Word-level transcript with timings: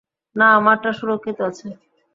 না, 0.35 0.45
আমারটা 0.57 0.89
সুরক্ষিত 0.93 1.37
আছে। 1.49 1.67